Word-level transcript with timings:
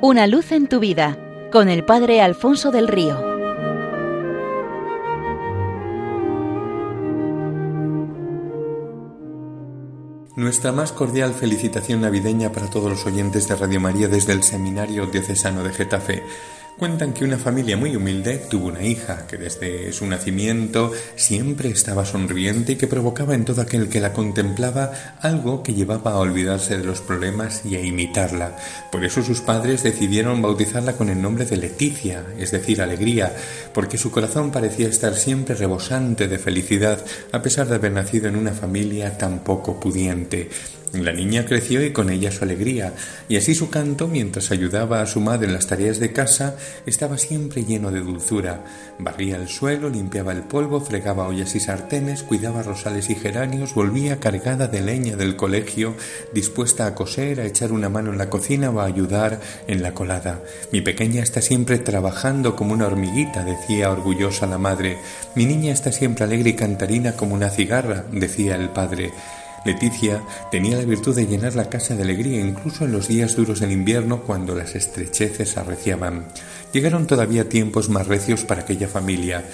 Una 0.00 0.28
luz 0.28 0.52
en 0.52 0.68
tu 0.68 0.78
vida 0.78 1.18
con 1.50 1.68
el 1.68 1.84
Padre 1.84 2.20
Alfonso 2.20 2.70
del 2.70 2.86
Río. 2.86 3.20
Nuestra 10.36 10.70
más 10.70 10.92
cordial 10.92 11.34
felicitación 11.34 12.02
navideña 12.02 12.52
para 12.52 12.70
todos 12.70 12.88
los 12.88 13.06
oyentes 13.06 13.48
de 13.48 13.56
Radio 13.56 13.80
María 13.80 14.06
desde 14.06 14.34
el 14.34 14.44
Seminario 14.44 15.06
Diocesano 15.06 15.64
de 15.64 15.72
Getafe. 15.72 16.22
Cuentan 16.78 17.12
que 17.12 17.24
una 17.24 17.38
familia 17.38 17.76
muy 17.76 17.96
humilde 17.96 18.38
tuvo 18.48 18.68
una 18.68 18.84
hija 18.84 19.26
que 19.26 19.36
desde 19.36 19.92
su 19.92 20.06
nacimiento 20.06 20.92
siempre 21.16 21.70
estaba 21.70 22.04
sonriente 22.04 22.72
y 22.72 22.76
que 22.76 22.86
provocaba 22.86 23.34
en 23.34 23.44
todo 23.44 23.62
aquel 23.62 23.88
que 23.88 24.00
la 24.00 24.12
contemplaba 24.12 24.92
algo 25.20 25.64
que 25.64 25.74
llevaba 25.74 26.12
a 26.12 26.18
olvidarse 26.18 26.78
de 26.78 26.84
los 26.84 27.00
problemas 27.00 27.62
y 27.64 27.74
a 27.74 27.80
imitarla. 27.80 28.56
Por 28.92 29.04
eso 29.04 29.24
sus 29.24 29.40
padres 29.40 29.82
decidieron 29.82 30.40
bautizarla 30.40 30.92
con 30.92 31.08
el 31.08 31.20
nombre 31.20 31.46
de 31.46 31.56
Leticia, 31.56 32.22
es 32.38 32.52
decir, 32.52 32.80
alegría, 32.80 33.34
porque 33.74 33.98
su 33.98 34.12
corazón 34.12 34.52
parecía 34.52 34.86
estar 34.86 35.16
siempre 35.16 35.56
rebosante 35.56 36.28
de 36.28 36.38
felicidad 36.38 37.04
a 37.32 37.42
pesar 37.42 37.66
de 37.66 37.74
haber 37.74 37.90
nacido 37.90 38.28
en 38.28 38.36
una 38.36 38.52
familia 38.52 39.18
tan 39.18 39.40
poco 39.40 39.80
pudiente. 39.80 40.48
La 40.94 41.12
niña 41.12 41.44
creció 41.44 41.84
y 41.84 41.92
con 41.92 42.08
ella 42.08 42.32
su 42.32 42.44
alegría, 42.44 42.94
y 43.28 43.36
así 43.36 43.54
su 43.54 43.68
canto, 43.68 44.08
mientras 44.08 44.50
ayudaba 44.50 45.02
a 45.02 45.06
su 45.06 45.20
madre 45.20 45.46
en 45.46 45.52
las 45.52 45.66
tareas 45.66 46.00
de 46.00 46.14
casa, 46.14 46.56
estaba 46.86 47.18
siempre 47.18 47.64
lleno 47.64 47.90
de 47.90 48.00
dulzura. 48.00 48.64
Barría 48.98 49.36
el 49.36 49.48
suelo, 49.48 49.90
limpiaba 49.90 50.32
el 50.32 50.44
polvo, 50.44 50.80
fregaba 50.80 51.28
ollas 51.28 51.54
y 51.54 51.60
sartenes, 51.60 52.22
cuidaba 52.22 52.62
rosales 52.62 53.10
y 53.10 53.16
geranios, 53.16 53.74
volvía 53.74 54.18
cargada 54.18 54.66
de 54.66 54.80
leña 54.80 55.16
del 55.16 55.36
colegio, 55.36 55.94
dispuesta 56.32 56.86
a 56.86 56.94
coser, 56.94 57.40
a 57.40 57.44
echar 57.44 57.72
una 57.72 57.90
mano 57.90 58.10
en 58.10 58.18
la 58.18 58.30
cocina 58.30 58.70
o 58.70 58.80
a 58.80 58.86
ayudar 58.86 59.40
en 59.66 59.82
la 59.82 59.92
colada. 59.92 60.42
Mi 60.72 60.80
pequeña 60.80 61.22
está 61.22 61.42
siempre 61.42 61.78
trabajando 61.78 62.56
como 62.56 62.72
una 62.72 62.86
hormiguita, 62.86 63.44
decía 63.44 63.90
orgullosa 63.90 64.46
la 64.46 64.56
madre. 64.56 64.96
Mi 65.34 65.44
niña 65.44 65.74
está 65.74 65.92
siempre 65.92 66.24
alegre 66.24 66.50
y 66.50 66.54
cantarina 66.54 67.12
como 67.12 67.34
una 67.34 67.50
cigarra, 67.50 68.06
decía 68.10 68.56
el 68.56 68.70
padre. 68.70 69.12
Leticia 69.64 70.22
tenía 70.50 70.76
la 70.76 70.84
virtud 70.84 71.14
de 71.14 71.26
llenar 71.26 71.54
la 71.54 71.68
casa 71.68 71.94
de 71.94 72.02
alegría 72.02 72.40
incluso 72.40 72.84
en 72.84 72.92
los 72.92 73.08
días 73.08 73.36
duros 73.36 73.60
del 73.60 73.72
invierno 73.72 74.22
cuando 74.22 74.54
las 74.54 74.74
estrecheces 74.74 75.56
arreciaban. 75.56 76.26
Llegaron 76.72 77.06
todavía 77.06 77.48
tiempos 77.48 77.88
más 77.88 78.06
recios 78.06 78.44
para 78.44 78.62
aquella 78.62 78.88
familia. 78.88 79.44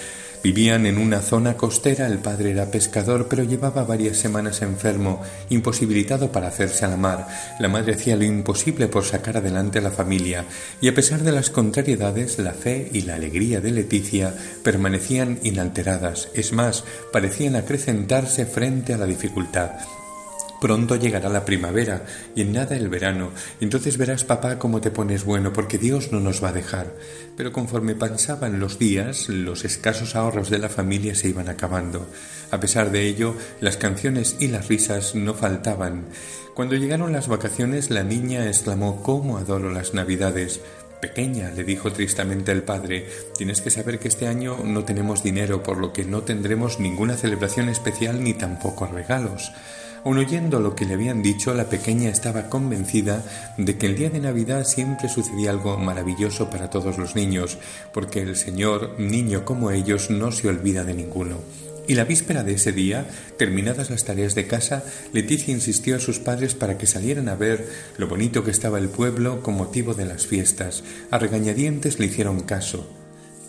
Vivían 0.45 0.85
en 0.85 0.99
una 0.99 1.21
zona 1.21 1.57
costera, 1.57 2.05
el 2.05 2.19
padre 2.19 2.51
era 2.51 2.69
pescador, 2.69 3.27
pero 3.27 3.43
llevaba 3.43 3.83
varias 3.83 4.17
semanas 4.17 4.61
enfermo, 4.61 5.23
imposibilitado 5.49 6.31
para 6.31 6.49
hacerse 6.49 6.85
a 6.85 6.87
la 6.87 6.97
mar. 6.97 7.27
La 7.59 7.67
madre 7.67 7.95
hacía 7.95 8.15
lo 8.15 8.25
imposible 8.25 8.87
por 8.87 9.05
sacar 9.05 9.37
adelante 9.37 9.79
a 9.79 9.81
la 9.81 9.89
familia, 9.89 10.45
y 10.81 10.87
a 10.87 10.93
pesar 10.93 11.23
de 11.23 11.31
las 11.31 11.49
contrariedades, 11.49 12.37
la 12.37 12.53
fe 12.53 12.91
y 12.93 13.01
la 13.01 13.15
alegría 13.15 13.59
de 13.59 13.71
Leticia 13.71 14.35
permanecían 14.61 15.39
inalteradas, 15.41 16.29
es 16.35 16.53
más, 16.53 16.83
parecían 17.11 17.55
acrecentarse 17.55 18.45
frente 18.45 18.93
a 18.93 18.97
la 18.97 19.07
dificultad. 19.07 19.71
Pronto 20.61 20.95
llegará 20.95 21.29
la 21.29 21.45
primavera 21.45 22.05
y 22.35 22.41
en 22.41 22.53
nada 22.53 22.75
el 22.75 22.89
verano, 22.89 23.31
entonces 23.59 23.97
verás 23.97 24.23
papá 24.23 24.57
cómo 24.57 24.81
te 24.81 24.91
pones 24.91 25.25
bueno, 25.25 25.51
porque 25.53 25.77
Dios 25.77 26.11
no 26.11 26.19
nos 26.19 26.43
va 26.43 26.49
a 26.49 26.53
dejar. 26.53 26.93
Pero 27.35 27.51
conforme 27.51 27.95
pasaban 27.95 28.59
los 28.59 28.79
días, 28.79 29.27
los 29.29 29.65
escasos 29.65 30.15
ahorros 30.15 30.49
de 30.49 30.59
la 30.59 30.69
familia 30.69 31.13
se 31.15 31.29
iban 31.29 31.49
acabando. 31.49 32.07
A 32.51 32.59
pesar 32.59 32.91
de 32.91 33.05
ello, 33.07 33.35
las 33.59 33.77
canciones 33.77 34.37
y 34.39 34.47
las 34.47 34.67
risas 34.69 35.15
no 35.15 35.33
faltaban. 35.33 36.05
Cuando 36.53 36.75
llegaron 36.75 37.11
las 37.11 37.27
vacaciones, 37.27 37.89
la 37.89 38.03
niña 38.03 38.47
exclamó 38.47 39.03
¿Cómo 39.03 39.37
adoro 39.37 39.71
las 39.71 39.93
Navidades? 39.93 40.61
Pequeña, 41.01 41.51
le 41.51 41.65
dijo 41.65 41.91
tristemente 41.91 42.51
el 42.53 42.63
padre, 42.63 43.07
tienes 43.37 43.61
que 43.61 43.69
saber 43.69 43.99
que 43.99 44.07
este 44.07 44.27
año 44.27 44.57
no 44.63 44.85
tenemos 44.85 45.21
dinero, 45.21 45.61
por 45.61 45.77
lo 45.77 45.91
que 45.91 46.05
no 46.05 46.23
tendremos 46.23 46.79
ninguna 46.79 47.17
celebración 47.17 47.67
especial 47.69 48.23
ni 48.23 48.33
tampoco 48.33 48.87
regalos. 48.87 49.51
Aun 50.05 50.19
oyendo 50.19 50.59
lo 50.59 50.75
que 50.75 50.85
le 50.85 50.93
habían 50.93 51.23
dicho, 51.23 51.51
la 51.55 51.67
pequeña 51.67 52.11
estaba 52.11 52.47
convencida 52.47 53.25
de 53.57 53.75
que 53.75 53.87
el 53.87 53.95
día 53.95 54.11
de 54.11 54.19
Navidad 54.19 54.63
siempre 54.63 55.09
sucedía 55.09 55.49
algo 55.49 55.79
maravilloso 55.79 56.51
para 56.51 56.69
todos 56.69 56.99
los 56.99 57.15
niños, 57.15 57.57
porque 57.91 58.21
el 58.21 58.35
Señor, 58.35 58.99
niño 58.99 59.45
como 59.45 59.71
ellos, 59.71 60.11
no 60.11 60.31
se 60.31 60.47
olvida 60.47 60.83
de 60.83 60.93
ninguno. 60.93 61.39
Y 61.87 61.95
la 61.95 62.03
víspera 62.03 62.43
de 62.43 62.53
ese 62.53 62.71
día, 62.71 63.07
terminadas 63.39 63.89
las 63.89 64.05
tareas 64.05 64.35
de 64.35 64.45
casa, 64.45 64.83
Leticia 65.11 65.51
insistió 65.51 65.95
a 65.95 65.99
sus 65.99 66.19
padres 66.19 66.53
para 66.53 66.77
que 66.77 66.85
salieran 66.85 67.27
a 67.27 67.35
ver 67.35 67.67
lo 67.97 68.07
bonito 68.07 68.43
que 68.43 68.51
estaba 68.51 68.77
el 68.77 68.89
pueblo 68.89 69.41
con 69.41 69.55
motivo 69.55 69.95
de 69.95 70.05
las 70.05 70.27
fiestas. 70.27 70.83
A 71.09 71.17
regañadientes 71.17 71.97
le 71.97 72.05
hicieron 72.05 72.41
caso. 72.41 72.87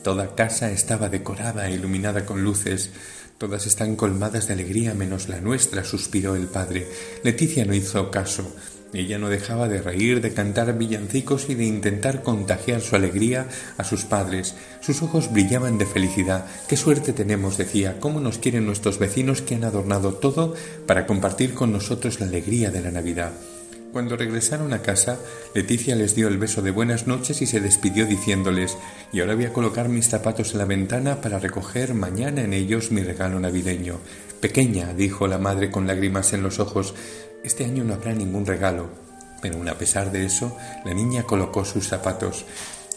Toda 0.02 0.34
casa 0.34 0.70
estaba 0.70 1.10
decorada 1.10 1.68
e 1.68 1.74
iluminada 1.74 2.24
con 2.24 2.44
luces. 2.44 2.92
Todas 3.38 3.66
están 3.66 3.96
colmadas 3.96 4.46
de 4.46 4.54
alegría 4.54 4.94
menos 4.94 5.28
la 5.28 5.42
nuestra, 5.42 5.84
suspiró 5.84 6.36
el 6.36 6.46
padre. 6.46 6.86
Leticia 7.22 7.66
no 7.66 7.74
hizo 7.74 8.10
caso. 8.10 8.50
Ella 8.94 9.18
no 9.18 9.28
dejaba 9.28 9.68
de 9.68 9.82
reír, 9.82 10.22
de 10.22 10.32
cantar 10.32 10.78
villancicos 10.78 11.50
y 11.50 11.54
de 11.54 11.64
intentar 11.64 12.22
contagiar 12.22 12.80
su 12.80 12.96
alegría 12.96 13.46
a 13.76 13.84
sus 13.84 14.04
padres. 14.04 14.54
Sus 14.80 15.02
ojos 15.02 15.30
brillaban 15.30 15.76
de 15.76 15.84
felicidad. 15.84 16.46
Qué 16.66 16.78
suerte 16.78 17.12
tenemos, 17.12 17.58
decía, 17.58 18.00
cómo 18.00 18.20
nos 18.20 18.38
quieren 18.38 18.64
nuestros 18.64 18.98
vecinos 18.98 19.42
que 19.42 19.56
han 19.56 19.64
adornado 19.64 20.14
todo 20.14 20.54
para 20.86 21.06
compartir 21.06 21.52
con 21.52 21.72
nosotros 21.72 22.20
la 22.20 22.26
alegría 22.26 22.70
de 22.70 22.80
la 22.80 22.90
Navidad. 22.90 23.32
Cuando 23.96 24.14
regresaron 24.14 24.74
a 24.74 24.82
casa, 24.82 25.18
Leticia 25.54 25.96
les 25.96 26.14
dio 26.14 26.28
el 26.28 26.36
beso 26.36 26.60
de 26.60 26.70
buenas 26.70 27.06
noches 27.06 27.40
y 27.40 27.46
se 27.46 27.60
despidió 27.60 28.04
diciéndoles 28.04 28.76
Y 29.10 29.20
ahora 29.20 29.36
voy 29.36 29.46
a 29.46 29.54
colocar 29.54 29.88
mis 29.88 30.10
zapatos 30.10 30.52
en 30.52 30.58
la 30.58 30.66
ventana 30.66 31.22
para 31.22 31.38
recoger 31.38 31.94
mañana 31.94 32.42
en 32.42 32.52
ellos 32.52 32.90
mi 32.90 33.02
regalo 33.02 33.40
navideño. 33.40 33.98
Pequeña, 34.38 34.92
dijo 34.92 35.26
la 35.26 35.38
madre 35.38 35.70
con 35.70 35.86
lágrimas 35.86 36.34
en 36.34 36.42
los 36.42 36.60
ojos, 36.60 36.94
este 37.42 37.64
año 37.64 37.84
no 37.84 37.94
habrá 37.94 38.12
ningún 38.12 38.44
regalo. 38.44 38.90
Pero 39.40 39.56
aun 39.56 39.68
a 39.70 39.78
pesar 39.78 40.12
de 40.12 40.26
eso, 40.26 40.54
la 40.84 40.92
niña 40.92 41.22
colocó 41.22 41.64
sus 41.64 41.88
zapatos 41.88 42.44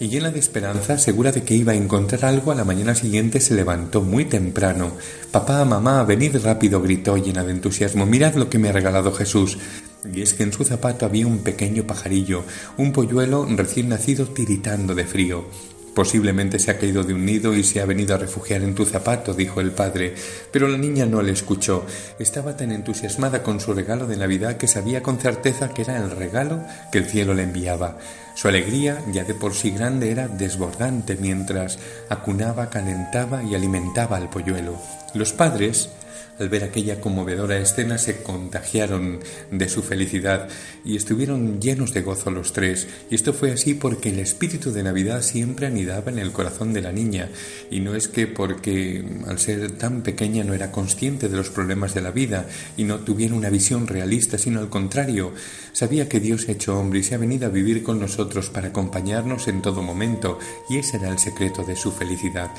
y 0.02 0.08
llena 0.08 0.32
de 0.32 0.40
esperanza, 0.40 0.98
segura 0.98 1.34
de 1.34 1.44
que 1.44 1.56
iba 1.56 1.74
a 1.74 1.76
encontrar 1.76 2.24
algo, 2.24 2.54
a 2.54 2.56
la 2.56 2.64
mañana 2.64 2.96
siguiente 2.96 3.42
se 3.42 3.54
levantó 3.54 4.02
muy 4.02 4.24
temprano. 4.24 4.94
Papá, 5.30 5.66
mamá, 5.66 6.04
venid 6.04 6.38
rápido, 6.38 6.82
gritó 6.82 7.18
llena 7.18 7.44
de 7.44 7.52
entusiasmo. 7.52 8.06
Mirad 8.06 8.36
lo 8.36 8.50
que 8.50 8.60
me 8.60 8.70
ha 8.70 8.72
regalado 8.72 9.12
Jesús. 9.12 9.58
Y 10.14 10.22
es 10.22 10.34
que 10.34 10.44
en 10.44 10.54
su 10.54 10.64
zapato 10.64 11.06
había 11.06 11.28
un 11.28 11.40
pequeño 11.40 11.84
pajarillo, 11.84 12.44
un 12.78 12.94
polluelo 12.94 13.46
recién 13.46 13.90
nacido 13.90 14.28
tiritando 14.28 14.96
de 14.96 15.06
frío. 15.06 15.46
Posiblemente 15.94 16.60
se 16.60 16.72
ha 16.72 16.78
caído 16.78 17.04
de 17.04 17.14
un 17.14 17.26
nido 17.26 17.54
y 17.54 17.64
se 17.64 17.82
ha 17.82 17.86
venido 17.86 18.16
a 18.16 18.18
refugiar 18.18 18.62
en 18.62 18.76
tu 18.76 18.86
zapato, 18.86 19.34
dijo 19.34 19.60
el 19.60 19.72
padre, 19.72 20.14
pero 20.52 20.68
la 20.68 20.78
niña 20.78 21.06
no 21.06 21.22
le 21.22 21.32
escuchó. 21.32 21.86
Estaba 22.20 22.56
tan 22.56 22.72
entusiasmada 22.72 23.44
con 23.44 23.60
su 23.60 23.74
regalo 23.74 24.08
de 24.08 24.16
Navidad 24.16 24.56
que 24.56 24.68
sabía 24.68 25.04
con 25.04 25.20
certeza 25.20 25.74
que 25.74 25.82
era 25.82 25.98
el 25.98 26.12
regalo 26.12 26.64
que 26.92 27.00
el 27.00 27.06
cielo 27.06 27.34
le 27.34 27.44
enviaba. 27.44 27.98
Su 28.36 28.48
alegría, 28.48 29.04
ya 29.12 29.26
de 29.26 29.34
por 29.34 29.54
sí 29.54 29.72
grande, 29.72 30.12
era 30.12 30.30
desbordante 30.30 31.18
mientras 31.20 31.80
acunaba, 32.08 32.70
calentaba 32.70 33.44
y 33.44 33.56
alimentaba 33.56 34.16
al 34.16 34.30
polluelo. 34.30 34.78
Los 35.14 35.34
padres, 35.34 35.90
al 36.40 36.50
ver 36.50 36.64
aquella 36.64 37.02
conmovedora 37.02 37.58
escena 37.58 37.98
se 37.98 38.24
contagiaron 38.24 39.20
de 39.52 39.70
su 39.70 39.84
felicidad 39.84 40.48
y 40.86 40.96
estuvieron 40.96 41.60
llenos 41.60 41.94
de 41.94 42.02
gozo 42.02 42.32
los 42.32 42.54
tres. 42.54 42.88
Y 43.10 43.16
esto 43.16 43.34
fue 43.34 43.52
así 43.52 43.74
porque 43.74 44.10
el 44.10 44.20
espíritu 44.20 44.72
de 44.72 44.84
Navidad 44.84 45.22
siempre 45.22 45.68
anidaba 45.68 46.12
en 46.12 46.20
el 46.20 46.32
corazón 46.32 46.74
de 46.74 46.82
la 46.82 46.92
niña. 46.92 47.30
Y 47.70 47.82
no 47.82 47.94
es 47.94 48.08
que 48.08 48.26
porque 48.28 49.04
al 49.28 49.40
ser 49.40 49.72
tan 49.72 50.02
pequeña 50.02 50.44
no 50.44 50.54
era 50.54 50.72
consciente 50.72 51.28
de 51.28 51.36
los 51.36 51.50
problemas 51.50 51.94
de 51.94 52.02
la 52.02 52.12
vida 52.12 52.48
y 52.78 52.86
no 52.86 53.00
tuviera 53.00 53.36
una 53.36 53.50
visión 53.50 53.88
realista, 53.88 54.38
sino 54.38 54.60
al 54.60 54.70
contrario. 54.70 55.34
Sabía 55.74 56.10
que 56.10 56.20
Dios 56.20 56.48
ha 56.48 56.54
hecho 56.54 56.80
hombre 56.80 57.00
y 57.00 57.04
se 57.04 57.16
ha 57.16 57.20
venido 57.20 57.48
a 57.48 57.52
vivir 57.52 57.84
con 57.84 58.00
nosotros 58.00 58.50
para 58.50 58.70
acompañarnos 58.70 59.48
en 59.48 59.62
todo 59.62 59.82
momento. 59.82 60.40
Y 60.70 60.78
ese 60.78 60.98
era 60.98 61.10
el 61.10 61.20
secreto 61.20 61.64
de 61.64 61.76
su 61.76 61.92
felicidad. 61.92 62.50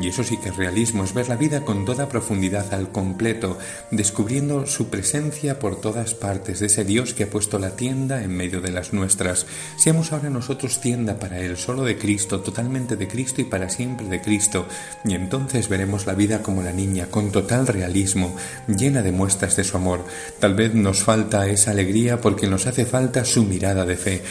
Y 0.00 0.08
eso 0.08 0.22
sí 0.22 0.36
que 0.36 0.50
es 0.50 0.56
realismo, 0.56 1.04
es 1.04 1.14
ver 1.14 1.28
la 1.28 1.36
vida 1.36 1.64
con 1.64 1.84
toda 1.84 2.08
profundidad 2.08 2.72
al 2.72 2.90
completo 3.10 3.58
descubriendo 3.90 4.68
su 4.68 4.88
presencia 4.88 5.58
por 5.58 5.80
todas 5.80 6.14
partes 6.14 6.60
de 6.60 6.66
ese 6.66 6.84
Dios 6.84 7.12
que 7.12 7.24
ha 7.24 7.30
puesto 7.30 7.58
la 7.58 7.74
tienda 7.74 8.22
en 8.22 8.30
medio 8.36 8.60
de 8.60 8.70
las 8.70 8.92
nuestras. 8.92 9.46
Seamos 9.76 10.12
ahora 10.12 10.30
nosotros 10.30 10.80
tienda 10.80 11.18
para 11.18 11.40
Él, 11.40 11.56
solo 11.56 11.82
de 11.82 11.98
Cristo, 11.98 12.40
totalmente 12.40 12.94
de 12.94 13.08
Cristo 13.08 13.40
y 13.40 13.44
para 13.44 13.68
siempre 13.68 14.06
de 14.06 14.20
Cristo, 14.20 14.66
y 15.04 15.14
entonces 15.14 15.68
veremos 15.68 16.06
la 16.06 16.14
vida 16.14 16.40
como 16.40 16.62
la 16.62 16.72
niña, 16.72 17.08
con 17.10 17.32
total 17.32 17.66
realismo, 17.66 18.36
llena 18.68 19.02
de 19.02 19.10
muestras 19.10 19.56
de 19.56 19.64
su 19.64 19.76
amor. 19.76 20.04
Tal 20.38 20.54
vez 20.54 20.72
nos 20.72 21.02
falta 21.02 21.48
esa 21.48 21.72
alegría 21.72 22.20
porque 22.20 22.46
nos 22.46 22.68
hace 22.68 22.86
falta 22.86 23.24
su 23.24 23.44
mirada 23.44 23.84
de 23.84 23.96
fe. 23.96 24.22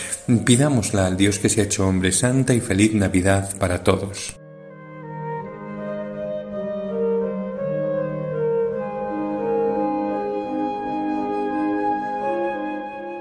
Pidámosla 0.46 1.06
al 1.06 1.18
Dios 1.18 1.38
que 1.40 1.50
se 1.50 1.60
ha 1.60 1.66
hecho 1.66 1.86
hombre, 1.86 2.14
santa 2.14 2.54
y 2.54 2.62
feliz 2.62 2.94
Navidad 2.94 3.58
para 3.58 3.84
todos. 3.84 4.40